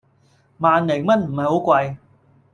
[0.57, 1.97] 萬零蚊唔係好貴